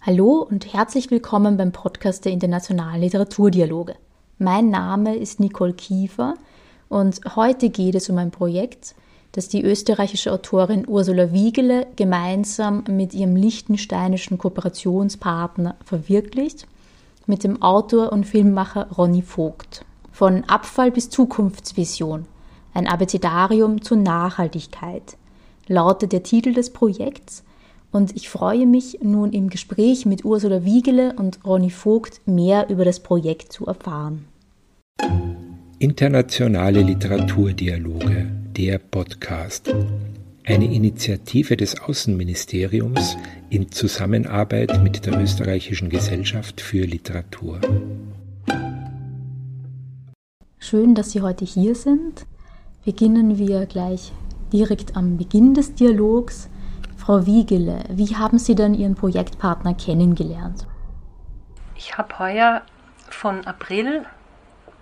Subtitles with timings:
[0.00, 3.96] Hallo und herzlich willkommen beim Podcast der Internationalen Literaturdialoge.
[4.38, 6.34] Mein Name ist Nicole Kiefer
[6.88, 8.94] und heute geht es um ein Projekt,
[9.32, 16.68] das die österreichische Autorin Ursula Wiegele gemeinsam mit ihrem liechtensteinischen Kooperationspartner verwirklicht,
[17.26, 19.84] mit dem Autor und Filmemacher Ronny Vogt.
[20.12, 22.26] Von Abfall bis Zukunftsvision,
[22.72, 25.16] ein Abecedarium zur Nachhaltigkeit,
[25.66, 27.42] lautet der Titel des Projekts
[27.90, 32.84] und ich freue mich nun im Gespräch mit Ursula Wiegele und Ronny Vogt mehr über
[32.84, 34.26] das Projekt zu erfahren.
[35.78, 39.72] Internationale Literaturdialoge, der Podcast.
[40.44, 43.16] Eine Initiative des Außenministeriums
[43.50, 47.60] in Zusammenarbeit mit der Österreichischen Gesellschaft für Literatur.
[50.58, 52.26] Schön, dass Sie heute hier sind.
[52.84, 54.12] Beginnen wir gleich
[54.52, 56.48] direkt am Beginn des Dialogs.
[57.08, 60.66] Frau Wiegele, wie haben Sie denn Ihren Projektpartner kennengelernt?
[61.74, 62.60] Ich habe heuer
[63.08, 64.04] von April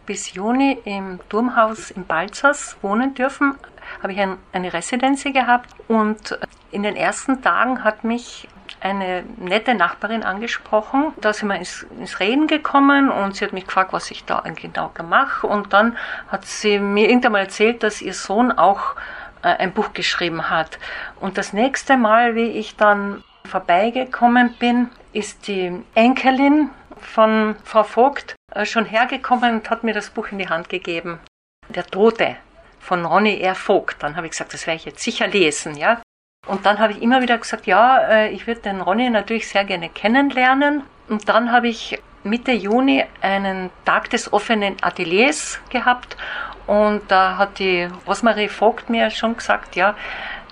[0.07, 3.55] bis Juni im Turmhaus in Balzers wohnen dürfen.
[4.03, 6.37] Habe ich ein, eine Residenz gehabt und
[6.73, 8.49] in den ersten Tagen hat mich
[8.81, 11.13] eine nette Nachbarin angesprochen.
[11.21, 14.43] Da sind wir ins, ins, Reden gekommen und sie hat mich gefragt, was ich da
[14.61, 15.47] genau mache.
[15.47, 15.97] Und dann
[16.27, 20.79] hat sie mir irgendwann mal erzählt, dass ihr Sohn auch äh, ein Buch geschrieben hat.
[21.21, 28.35] Und das nächste Mal, wie ich dann vorbeigekommen bin, ist die Enkelin von Frau Vogt
[28.55, 31.21] äh, schon hergekommen und hat mir das Buch in die Hand gegeben.
[31.69, 32.37] Der Tote
[32.81, 33.55] von Ronny R.
[33.55, 34.03] Vogt.
[34.03, 36.01] Dann habe ich gesagt, das werde ich jetzt sicher lesen, ja.
[36.47, 39.65] Und dann habe ich immer wieder gesagt, ja, äh, ich würde den Ronny natürlich sehr
[39.65, 40.83] gerne kennenlernen.
[41.09, 46.17] Und dann habe ich Mitte Juni einen Tag des offenen Ateliers gehabt
[46.67, 49.95] und da hat die Rosmarie Vogt mir schon gesagt, ja,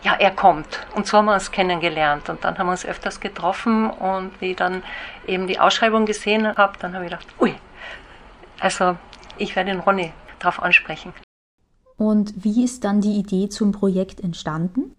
[0.04, 0.86] ja, er kommt.
[0.94, 2.28] Und so haben wir uns kennengelernt.
[2.28, 3.88] Und dann haben wir uns öfters getroffen.
[3.88, 4.82] Und wie ich dann
[5.26, 7.54] eben die Ausschreibung gesehen habe, dann habe ich gedacht, ui,
[8.60, 8.96] also
[9.38, 11.14] ich werde den Ronny darauf ansprechen.
[11.96, 14.94] Und wie ist dann die Idee zum Projekt entstanden?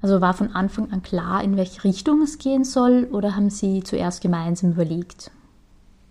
[0.00, 3.82] Also war von Anfang an klar, in welche Richtung es gehen soll, oder haben Sie
[3.82, 5.30] zuerst gemeinsam überlegt?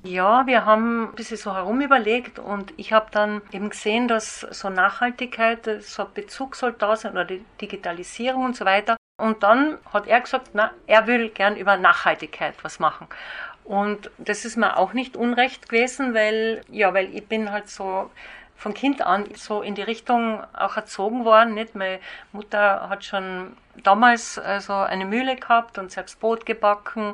[0.04, 4.40] Ja, wir haben ein bisschen so herum überlegt und ich habe dann eben gesehen, dass
[4.40, 8.96] so Nachhaltigkeit, so ein Bezug soll da sein oder die Digitalisierung und so weiter.
[9.18, 13.08] Und dann hat er gesagt, na, er will gern über Nachhaltigkeit was machen.
[13.66, 18.10] Und das ist mir auch nicht unrecht gewesen, weil, ja, weil ich bin halt so
[18.60, 21.54] von Kind an so in die Richtung auch erzogen worden.
[21.54, 21.76] Nicht?
[21.76, 22.00] Meine
[22.34, 27.14] Mutter hat schon damals also eine Mühle gehabt und selbst Brot gebacken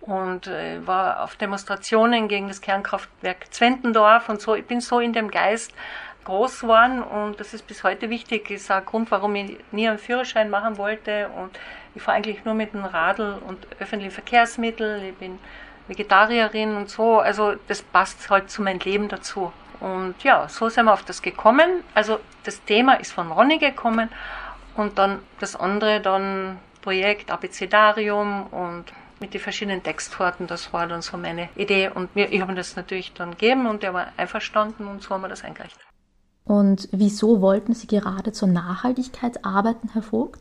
[0.00, 4.54] und äh, war auf Demonstrationen gegen das Kernkraftwerk Zwentendorf und so.
[4.54, 5.74] Ich bin so in dem Geist
[6.24, 8.50] groß geworden und das ist bis heute wichtig.
[8.50, 11.58] Ist ein Grund, warum ich nie einen Führerschein machen wollte und
[11.94, 15.04] ich fahre eigentlich nur mit dem Radl und öffentlichen Verkehrsmitteln.
[15.04, 15.38] Ich bin
[15.88, 17.18] Vegetarierin und so.
[17.18, 19.52] Also das passt halt zu meinem Leben dazu.
[19.80, 21.82] Und ja, so sind wir auf das gekommen.
[21.94, 24.10] Also das Thema ist von Ronny gekommen
[24.76, 28.84] und dann das andere dann Projekt Abecedarium und
[29.20, 30.46] mit den verschiedenen Textworten.
[30.46, 31.90] Das war dann so meine Idee.
[31.94, 35.22] Und mir, ich habe das natürlich dann gegeben und er war einverstanden und so haben
[35.22, 35.82] wir das eingerichtet.
[36.44, 40.40] Und wieso wollten Sie gerade zur Nachhaltigkeit arbeiten, Herr Vogt?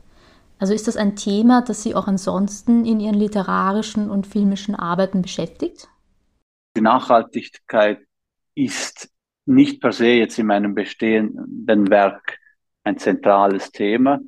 [0.57, 5.21] Also ist das ein Thema, das Sie auch ansonsten in Ihren literarischen und filmischen Arbeiten
[5.21, 5.87] beschäftigt?
[6.75, 7.99] Die Nachhaltigkeit
[8.55, 9.09] ist
[9.49, 12.37] nicht per se jetzt in meinem bestehenden Werk
[12.83, 14.19] ein zentrales Thema.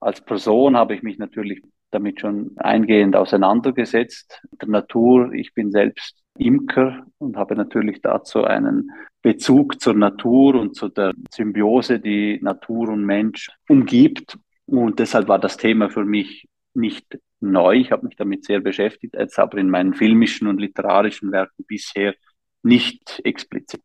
[0.00, 4.42] Als Person habe ich mich natürlich damit schon eingehend auseinandergesetzt.
[4.60, 8.90] Der Natur, ich bin selbst Imker und habe natürlich dazu einen
[9.22, 14.36] Bezug zur Natur und zu der Symbiose, die Natur und Mensch umgibt.
[14.66, 17.76] Und deshalb war das Thema für mich nicht neu.
[17.76, 22.14] Ich habe mich damit sehr beschäftigt, jetzt aber in meinen filmischen und literarischen Werken bisher
[22.62, 23.82] nicht explizit.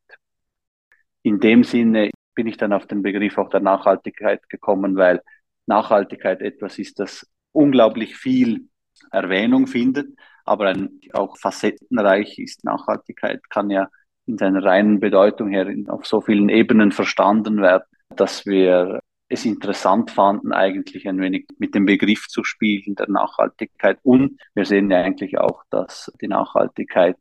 [1.27, 5.21] In dem Sinne bin ich dann auf den Begriff auch der Nachhaltigkeit gekommen, weil
[5.65, 8.69] Nachhaltigkeit etwas ist, das unglaublich viel
[9.11, 10.07] Erwähnung findet,
[10.45, 12.63] aber ein, auch facettenreich ist.
[12.63, 13.89] Nachhaltigkeit kann ja
[14.25, 17.83] in seiner reinen Bedeutung her auf so vielen Ebenen verstanden werden,
[18.15, 23.99] dass wir es interessant fanden, eigentlich ein wenig mit dem Begriff zu spielen der Nachhaltigkeit.
[24.01, 27.17] Und wir sehen ja eigentlich auch, dass die Nachhaltigkeit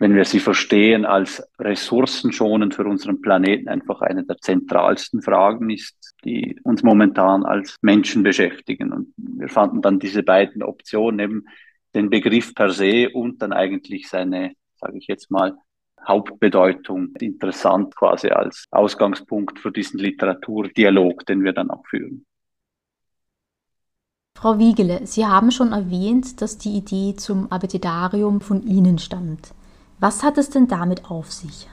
[0.00, 6.14] wenn wir sie verstehen als ressourcenschonend für unseren Planeten, einfach eine der zentralsten Fragen ist,
[6.24, 8.94] die uns momentan als Menschen beschäftigen.
[8.94, 11.44] Und wir fanden dann diese beiden Optionen, eben
[11.94, 15.54] den Begriff per se und dann eigentlich seine, sage ich jetzt mal,
[16.08, 22.24] Hauptbedeutung interessant quasi als Ausgangspunkt für diesen Literaturdialog, den wir dann auch führen.
[24.34, 29.52] Frau Wiegele, Sie haben schon erwähnt, dass die Idee zum Abecedarium von Ihnen stammt.
[30.00, 31.68] Was hat es denn damit auf sich?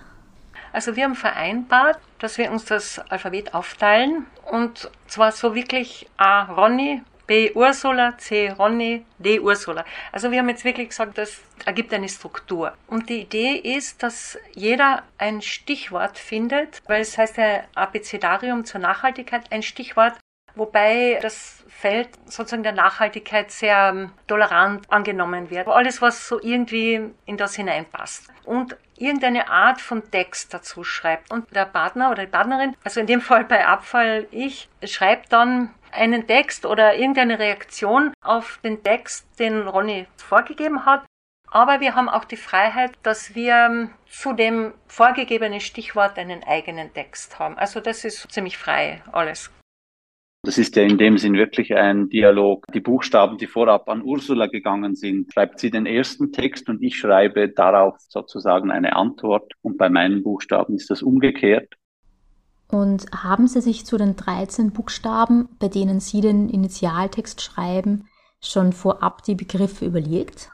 [0.74, 6.44] Also wir haben vereinbart, dass wir uns das Alphabet aufteilen und zwar so wirklich A
[6.44, 9.86] Ronny, B Ursula, C Ronny, D Ursula.
[10.12, 12.74] Also wir haben jetzt wirklich gesagt, das ergibt eine Struktur.
[12.88, 18.82] Und die Idee ist, dass jeder ein Stichwort findet, weil es heißt ja Abecedarium zur
[18.82, 20.16] Nachhaltigkeit, ein Stichwort,
[20.58, 25.68] wobei das Feld sozusagen der Nachhaltigkeit sehr ähm, tolerant angenommen wird.
[25.68, 28.28] Alles, was so irgendwie in das hineinpasst.
[28.46, 31.32] Und irgendeine Art von Text dazu schreibt.
[31.32, 35.74] Und der Partner oder die Partnerin, also in dem Fall bei Abfall ich, schreibt dann
[35.92, 41.06] einen Text oder irgendeine Reaktion auf den Text, den Ronny vorgegeben hat.
[41.50, 46.94] Aber wir haben auch die Freiheit, dass wir ähm, zu dem vorgegebenen Stichwort einen eigenen
[46.94, 47.58] Text haben.
[47.58, 49.52] Also das ist ziemlich frei alles.
[50.48, 52.66] Das ist ja in dem Sinn wirklich ein Dialog.
[52.74, 56.96] Die Buchstaben, die vorab an Ursula gegangen sind, schreibt sie den ersten Text und ich
[56.96, 59.52] schreibe darauf sozusagen eine Antwort.
[59.62, 61.74] Und bei meinen Buchstaben ist das umgekehrt.
[62.70, 68.08] Und haben Sie sich zu den 13 Buchstaben, bei denen Sie den Initialtext schreiben,
[68.42, 70.50] schon vorab die Begriffe überlegt?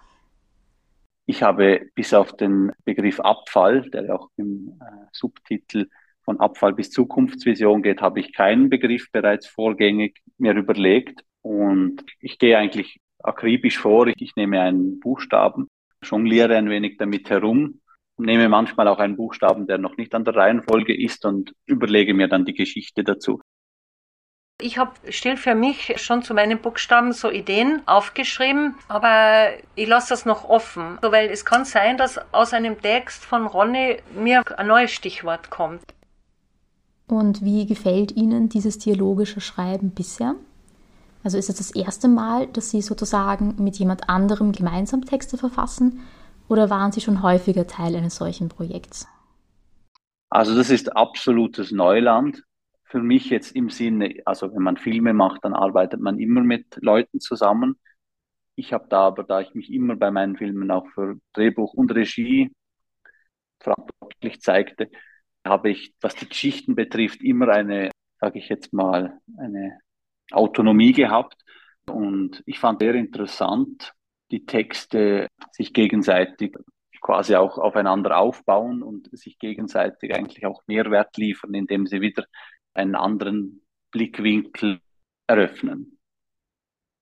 [1.27, 5.87] Ich habe bis auf den Begriff Abfall, der auch im äh, Subtitel
[6.23, 11.23] von Abfall bis Zukunftsvision geht, habe ich keinen Begriff bereits vorgängig mir überlegt.
[11.41, 14.07] Und ich gehe eigentlich akribisch vor.
[14.07, 15.67] Ich nehme einen Buchstaben,
[16.01, 17.81] jongliere ein wenig damit herum,
[18.17, 22.27] nehme manchmal auch einen Buchstaben, der noch nicht an der Reihenfolge ist und überlege mir
[22.27, 23.41] dann die Geschichte dazu.
[24.61, 30.09] Ich habe still für mich schon zu meinen Buchstaben so Ideen aufgeschrieben, aber ich lasse
[30.09, 34.67] das noch offen, weil es kann sein, dass aus einem Text von Ronny mir ein
[34.67, 35.81] neues Stichwort kommt.
[37.07, 40.35] Und wie gefällt Ihnen dieses dialogische Schreiben bisher?
[41.23, 46.01] Also ist es das erste Mal, dass Sie sozusagen mit jemand anderem gemeinsam Texte verfassen
[46.49, 49.07] oder waren Sie schon häufiger Teil eines solchen Projekts?
[50.29, 52.43] Also das ist absolutes Neuland
[52.93, 56.77] für mich jetzt im Sinne, also wenn man Filme macht, dann arbeitet man immer mit
[56.79, 57.75] Leuten zusammen.
[58.55, 61.91] Ich habe da aber, da ich mich immer bei meinen Filmen auch für Drehbuch und
[61.91, 62.51] Regie
[63.59, 64.91] verantwortlich zeigte,
[65.45, 69.79] habe ich, was die Geschichten betrifft, immer eine, sage ich jetzt mal, eine
[70.31, 71.35] Autonomie gehabt.
[71.85, 73.93] Und ich fand sehr interessant,
[74.31, 76.55] die Texte sich gegenseitig
[77.01, 82.25] quasi auch aufeinander aufbauen und sich gegenseitig eigentlich auch Mehrwert liefern, indem sie wieder
[82.73, 83.61] einen anderen
[83.91, 84.79] Blickwinkel
[85.27, 85.99] eröffnen.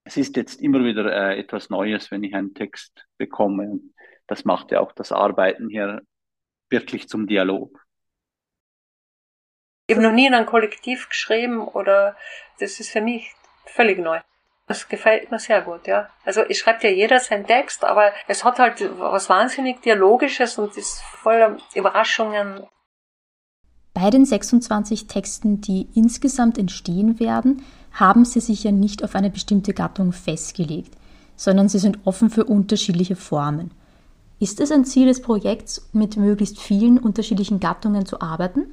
[0.04, 3.80] Es ist jetzt immer wieder äh, etwas Neues, wenn ich einen Text bekomme.
[4.26, 6.02] Das macht ja auch das Arbeiten hier
[6.68, 7.81] wirklich zum Dialog.
[9.92, 12.16] Ich habe noch nie in einem Kollektiv geschrieben oder
[12.58, 13.30] das ist für mich
[13.66, 14.20] völlig neu.
[14.66, 16.08] Das gefällt mir sehr gut, ja.
[16.24, 20.74] Also es schreibt ja jeder seinen Text, aber es hat halt was wahnsinnig Dialogisches und
[20.78, 22.66] ist voller Überraschungen.
[23.92, 27.62] Bei den 26 Texten, die insgesamt entstehen werden,
[27.92, 30.94] haben Sie sich ja nicht auf eine bestimmte Gattung festgelegt,
[31.36, 33.72] sondern Sie sind offen für unterschiedliche Formen.
[34.40, 38.72] Ist es ein Ziel des Projekts, mit möglichst vielen unterschiedlichen Gattungen zu arbeiten?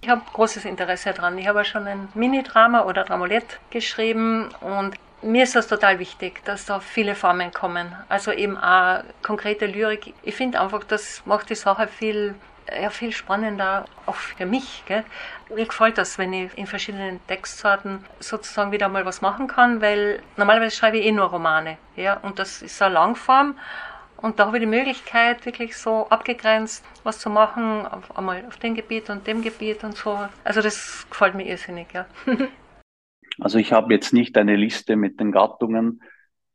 [0.00, 1.38] Ich habe großes Interesse daran.
[1.38, 6.66] Ich habe schon ein Mini-Drama oder Dramolett geschrieben und mir ist das total wichtig, dass
[6.66, 7.92] da viele Formen kommen.
[8.08, 10.14] Also eben auch konkrete Lyrik.
[10.22, 12.36] Ich finde einfach, das macht die Sache viel,
[12.80, 14.84] ja, viel spannender, auch für mich.
[14.86, 15.04] Gell?
[15.52, 20.22] Mir gefällt das, wenn ich in verschiedenen Textsorten sozusagen wieder mal was machen kann, weil
[20.36, 21.76] normalerweise schreibe ich eh nur Romane.
[21.96, 22.18] Ja?
[22.18, 23.56] Und das ist eine Langform.
[24.20, 28.56] Und da habe ich die Möglichkeit, wirklich so abgegrenzt was zu machen, auf, einmal auf
[28.56, 30.18] dem Gebiet und dem Gebiet und so.
[30.44, 32.06] Also das gefällt mir irrsinnig, ja.
[33.40, 36.02] also ich habe jetzt nicht eine Liste mit den Gattungen,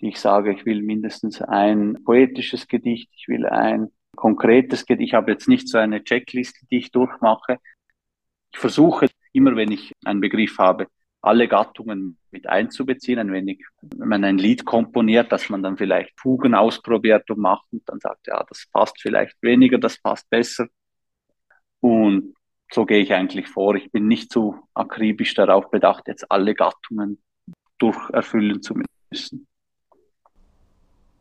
[0.02, 5.10] die ich sage, ich will mindestens ein poetisches Gedicht, ich will ein konkretes Gedicht.
[5.10, 7.60] Ich habe jetzt nicht so eine Checkliste, die ich durchmache.
[8.52, 10.88] Ich versuche immer, wenn ich einen Begriff habe,
[11.24, 16.20] alle Gattungen mit einzubeziehen, ein wenig, wenn man ein Lied komponiert, dass man dann vielleicht
[16.20, 20.68] Fugen ausprobiert und macht und dann sagt, ja, das passt vielleicht weniger, das passt besser.
[21.80, 22.36] Und
[22.72, 23.76] so gehe ich eigentlich vor.
[23.76, 27.22] Ich bin nicht so akribisch darauf bedacht, jetzt alle Gattungen
[27.78, 28.76] durcherfüllen zu
[29.10, 29.48] müssen.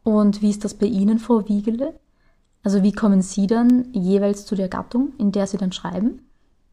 [0.03, 1.99] Und wie ist das bei Ihnen, Frau Wiegele?
[2.65, 6.29] Also wie kommen Sie dann jeweils zu der Gattung, in der Sie dann schreiben?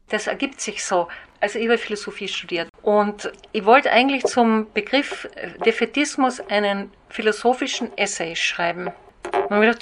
[0.08, 1.06] Das ergibt sich so.
[1.40, 5.28] Also ich habe Philosophie studiert und ich wollte eigentlich zum Begriff
[5.64, 8.90] Defetismus einen philosophischen Essay schreiben.
[9.48, 9.76] Und ich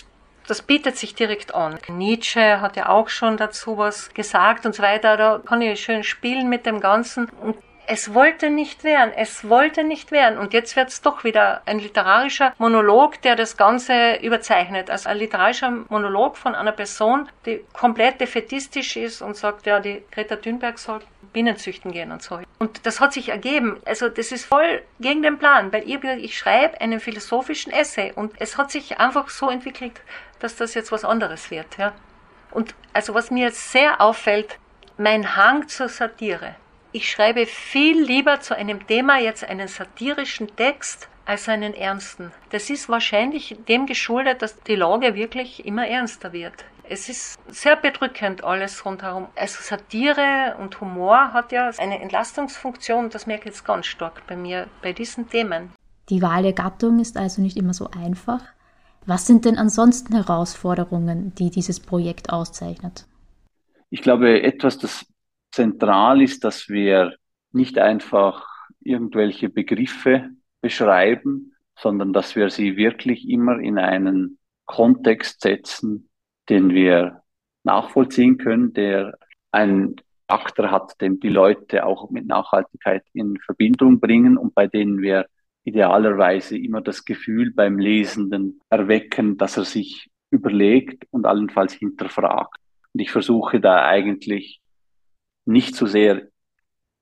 [0.46, 1.78] das bietet sich direkt an.
[1.88, 5.16] Nietzsche hat ja auch schon dazu was gesagt und so weiter.
[5.16, 7.30] Da kann ich schön spielen mit dem Ganzen.
[7.42, 7.56] Und
[7.90, 10.38] Es wollte nicht werden, es wollte nicht werden.
[10.38, 14.90] Und jetzt wird es doch wieder ein literarischer Monolog, der das Ganze überzeichnet.
[14.90, 20.02] Also ein literarischer Monolog von einer Person, die komplett defetistisch ist und sagt, ja, die
[20.10, 21.00] Greta Thunberg soll
[21.38, 22.40] Bienen züchten gehen und so.
[22.58, 23.80] Und das hat sich ergeben.
[23.84, 28.32] Also das ist voll gegen den Plan, weil ich, ich schreibe einen philosophischen Essay und
[28.40, 30.00] es hat sich einfach so entwickelt,
[30.40, 31.78] dass das jetzt was anderes wird.
[31.78, 31.92] Ja.
[32.50, 34.58] Und also was mir jetzt sehr auffällt,
[34.96, 36.56] mein Hang zur Satire.
[36.90, 42.32] Ich schreibe viel lieber zu einem Thema jetzt einen satirischen Text als einen ernsten.
[42.50, 46.64] Das ist wahrscheinlich dem geschuldet, dass die Lage wirklich immer ernster wird.
[46.90, 49.26] Es ist sehr bedrückend alles rundherum.
[49.36, 54.36] Also Satire und Humor hat ja eine Entlastungsfunktion, das merke ich jetzt ganz stark bei
[54.36, 55.70] mir bei diesen Themen.
[56.08, 58.40] Die Wahl der Gattung ist also nicht immer so einfach.
[59.04, 63.06] Was sind denn ansonsten Herausforderungen, die dieses Projekt auszeichnet?
[63.90, 65.04] Ich glaube, etwas, das
[65.50, 67.14] zentral ist, dass wir
[67.52, 68.46] nicht einfach
[68.80, 70.30] irgendwelche Begriffe
[70.62, 76.07] beschreiben, sondern dass wir sie wirklich immer in einen Kontext setzen,
[76.48, 77.22] den wir
[77.64, 79.18] nachvollziehen können, der
[79.50, 79.96] einen
[80.28, 85.26] Charakter hat, den die Leute auch mit Nachhaltigkeit in Verbindung bringen und bei denen wir
[85.64, 92.58] idealerweise immer das Gefühl beim Lesenden erwecken, dass er sich überlegt und allenfalls hinterfragt.
[92.92, 94.60] Und ich versuche da eigentlich
[95.46, 96.28] nicht so sehr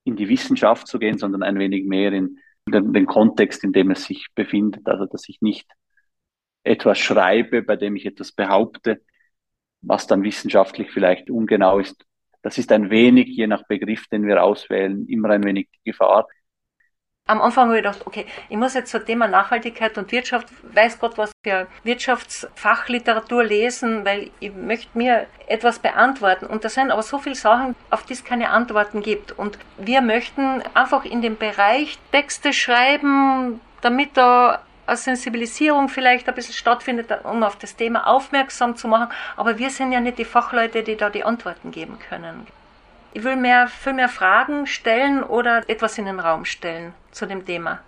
[0.05, 3.91] in die Wissenschaft zu gehen, sondern ein wenig mehr in den, den Kontext, in dem
[3.91, 4.87] es sich befindet.
[4.87, 5.69] Also, dass ich nicht
[6.63, 9.01] etwas schreibe, bei dem ich etwas behaupte,
[9.87, 12.05] was dann wissenschaftlich vielleicht ungenau ist.
[12.41, 16.27] Das ist ein wenig, je nach Begriff, den wir auswählen, immer ein wenig die Gefahr,
[17.27, 20.97] am Anfang habe ich gedacht, okay, ich muss jetzt zum Thema Nachhaltigkeit und Wirtschaft, weiß
[20.99, 26.45] Gott was für Wirtschaftsfachliteratur lesen, weil ich möchte mir etwas beantworten.
[26.45, 29.37] Und da sind aber so viele Sachen, auf die es keine Antworten gibt.
[29.37, 36.35] Und wir möchten einfach in dem Bereich Texte schreiben, damit da eine Sensibilisierung vielleicht ein
[36.35, 39.11] bisschen stattfindet, um auf das Thema aufmerksam zu machen.
[39.35, 42.47] Aber wir sind ja nicht die Fachleute, die da die Antworten geben können.
[43.13, 47.45] Ich will mehr, viel mehr Fragen stellen oder etwas in den Raum stellen zu dem
[47.45, 47.79] Thema.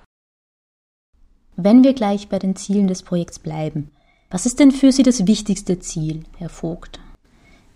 [1.55, 3.91] Wenn wir gleich bei den Zielen des Projekts bleiben,
[4.29, 6.99] was ist denn für Sie das wichtigste Ziel, Herr Vogt?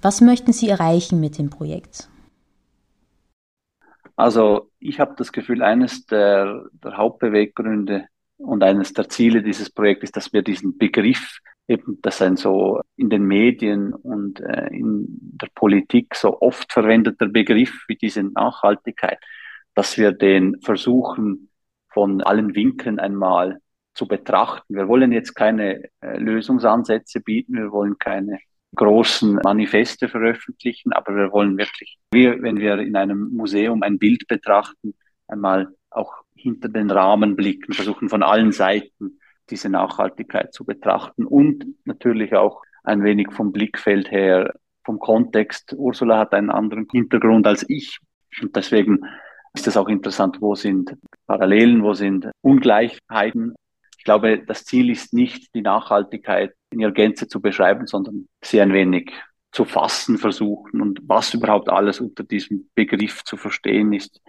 [0.01, 2.09] Was möchten Sie erreichen mit dem Projekt?
[4.15, 8.07] Also ich habe das Gefühl, eines der, der Hauptbeweggründe
[8.43, 12.81] und eines der Ziele dieses Projekts ist, dass wir diesen Begriff eben, dass ein so
[12.97, 19.19] in den Medien und äh, in der Politik so oft verwendeter Begriff wie diese Nachhaltigkeit,
[19.73, 21.49] dass wir den versuchen
[21.89, 23.59] von allen Winkeln einmal
[23.93, 24.75] zu betrachten.
[24.75, 28.39] Wir wollen jetzt keine äh, Lösungsansätze bieten, wir wollen keine
[28.75, 34.27] großen Manifeste veröffentlichen, aber wir wollen wirklich, wie wenn wir in einem Museum ein Bild
[34.27, 34.95] betrachten,
[35.27, 41.65] einmal auch hinter den Rahmen blicken, versuchen von allen Seiten diese Nachhaltigkeit zu betrachten und
[41.85, 45.73] natürlich auch ein wenig vom Blickfeld her, vom Kontext.
[45.77, 47.99] Ursula hat einen anderen Hintergrund als ich
[48.41, 48.99] und deswegen
[49.53, 50.95] ist es auch interessant, wo sind
[51.27, 53.53] Parallelen, wo sind Ungleichheiten.
[53.97, 58.59] Ich glaube, das Ziel ist nicht, die Nachhaltigkeit in ihrer Gänze zu beschreiben, sondern sie
[58.59, 59.13] ein wenig
[59.51, 64.19] zu fassen versuchen und was überhaupt alles unter diesem Begriff zu verstehen ist.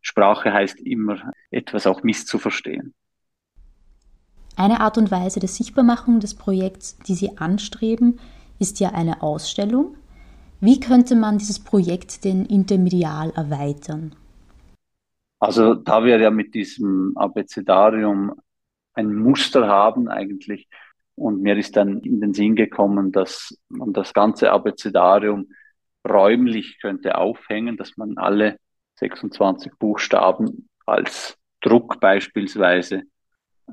[0.00, 2.94] Sprache heißt immer, etwas auch misszuverstehen.
[4.56, 8.18] Eine Art und Weise der Sichtbarmachung des Projekts, die Sie anstreben,
[8.58, 9.96] ist ja eine Ausstellung.
[10.60, 14.14] Wie könnte man dieses Projekt denn intermedial erweitern?
[15.38, 18.34] Also da wir ja mit diesem Abecedarium
[18.92, 20.68] ein Muster haben eigentlich,
[21.14, 25.48] und mir ist dann in den Sinn gekommen, dass man das ganze Abecedarium
[26.08, 28.56] räumlich könnte aufhängen, dass man alle
[29.00, 33.02] 26 Buchstaben als Druck beispielsweise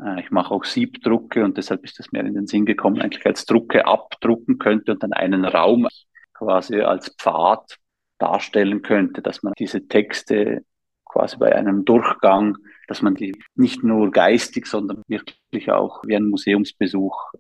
[0.04, 3.26] äh, ich mache auch Siebdrucke und deshalb ist es mir in den Sinn gekommen, eigentlich
[3.26, 5.88] als Drucke abdrucken könnte und dann einen Raum
[6.34, 7.78] quasi als Pfad
[8.20, 10.64] darstellen könnte, dass man diese Texte
[11.06, 12.58] quasi bei einem Durchgang,
[12.88, 17.32] dass man die nicht nur geistig, sondern wirklich auch wie ein Museumsbesuch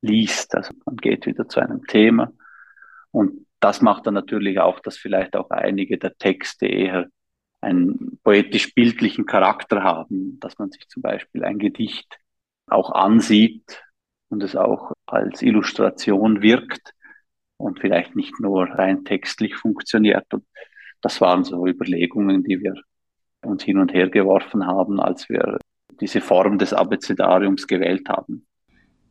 [0.00, 0.54] liest.
[0.54, 2.32] Also man geht wieder zu einem Thema
[3.10, 7.06] und das macht dann natürlich auch, dass vielleicht auch einige der Texte eher
[7.66, 12.18] einen poetisch-bildlichen Charakter haben, dass man sich zum Beispiel ein Gedicht
[12.68, 13.82] auch ansieht
[14.28, 16.94] und es auch als Illustration wirkt
[17.56, 20.32] und vielleicht nicht nur rein textlich funktioniert.
[20.32, 20.44] Und
[21.00, 22.74] das waren so Überlegungen, die wir
[23.44, 25.58] uns hin und her geworfen haben, als wir
[26.00, 28.46] diese Form des Abecedariums gewählt haben.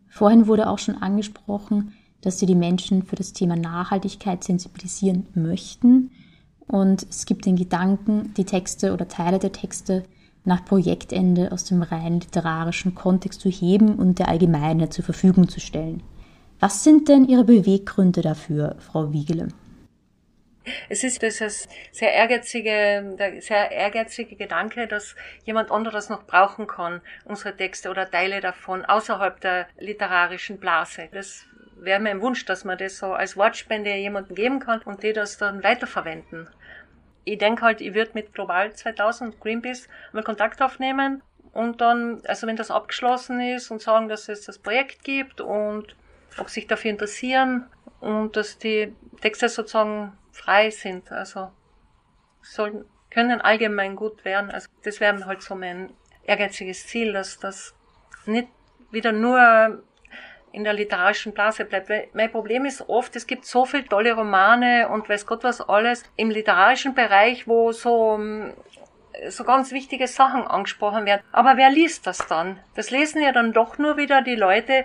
[0.08, 6.12] Vorhin wurde auch schon angesprochen, dass Sie die Menschen für das Thema Nachhaltigkeit sensibilisieren möchten.
[6.68, 10.04] Und es gibt den Gedanken, die Texte oder Teile der Texte
[10.44, 15.60] nach Projektende aus dem rein literarischen Kontext zu heben und der Allgemeine zur Verfügung zu
[15.60, 16.04] stellen.
[16.60, 19.50] Was sind denn Ihre Beweggründe dafür, Frau Wiegele?
[20.90, 27.02] Es ist dieses sehr ehrgeizige, der sehr ehrgeizige Gedanke, dass jemand anderes noch brauchen kann,
[27.26, 31.08] unsere Texte oder Teile davon außerhalb der literarischen Blase.
[31.12, 35.03] Das wäre mir ein Wunsch, dass man das so als Wortspende jemandem geben kann und
[35.03, 36.50] die das dann weiterverwenden.
[37.24, 42.48] Ich denke halt, ich würde mit Global 2000 Greenpeace mal Kontakt aufnehmen und dann, also
[42.48, 45.96] wenn das abgeschlossen ist und sagen, dass es das Projekt gibt und
[46.38, 47.67] ob sich dafür interessieren
[48.00, 51.51] und dass die Texte sozusagen frei sind, also
[52.41, 54.51] sollen, können allgemein gut werden.
[54.51, 57.74] Also das wäre halt so mein ehrgeiziges Ziel, dass das
[58.25, 58.50] nicht
[58.91, 59.82] wieder nur
[60.56, 61.90] in der literarischen Blase bleibt.
[61.90, 65.62] Weil mein Problem ist oft, es gibt so viele tolle Romane und weiß Gott was
[65.62, 68.20] alles im literarischen Bereich, wo so
[69.30, 71.22] so ganz wichtige Sachen angesprochen werden.
[71.32, 72.60] Aber wer liest das dann?
[72.76, 74.84] Das lesen ja dann doch nur wieder die Leute,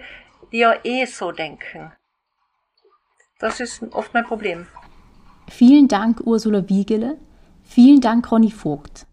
[0.53, 1.93] die ja eh so denken.
[3.41, 4.67] Das ist oft mein Problem.
[5.49, 7.19] Vielen Dank, Ursula Wiegele.
[7.65, 9.07] Vielen Dank, Ronny Vogt.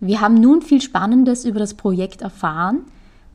[0.00, 2.84] Wir haben nun viel Spannendes über das Projekt erfahren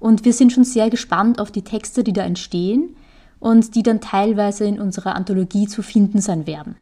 [0.03, 2.98] und wir sind schon sehr gespannt auf die Texte, die da entstehen
[3.39, 6.75] und die dann teilweise in unserer Anthologie zu finden sein werden.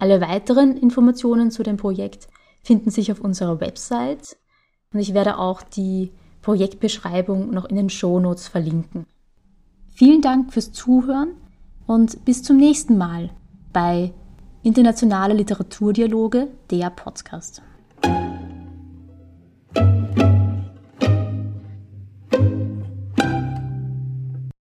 [0.00, 2.26] Alle weiteren Informationen zu dem Projekt
[2.64, 4.36] finden sich auf unserer Website
[4.92, 6.10] und ich werde auch die
[6.42, 9.06] Projektbeschreibung noch in den Shownotes verlinken.
[9.94, 11.36] Vielen Dank fürs Zuhören
[11.86, 13.30] und bis zum nächsten Mal
[13.72, 14.12] bei
[14.64, 17.62] Internationale Literaturdialoge, der Podcast.